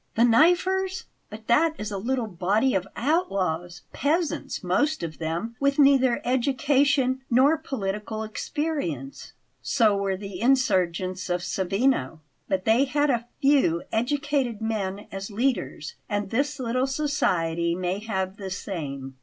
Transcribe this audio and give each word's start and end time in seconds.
"The 0.15 0.23
'Knifers'! 0.23 1.03
But 1.29 1.45
that 1.45 1.75
is 1.77 1.91
a 1.91 1.99
little 1.99 2.25
body 2.25 2.73
of 2.73 2.87
outlaws 2.95 3.83
peasants, 3.93 4.63
most 4.63 5.03
of 5.03 5.19
them, 5.19 5.55
with 5.59 5.77
neither 5.77 6.21
education 6.25 7.21
nor 7.29 7.55
political 7.55 8.23
experience." 8.23 9.33
"So 9.61 9.95
were 9.95 10.17
the 10.17 10.41
insurgents 10.41 11.29
of 11.29 11.41
Savigno; 11.43 12.19
but 12.49 12.65
they 12.65 12.85
had 12.85 13.11
a 13.11 13.27
few 13.43 13.83
educated 13.91 14.59
men 14.59 15.05
as 15.11 15.29
leaders, 15.29 15.93
and 16.09 16.31
this 16.31 16.57
little 16.59 16.87
society 16.87 17.75
may 17.75 17.99
have 17.99 18.37
the 18.37 18.49
same. 18.49 19.17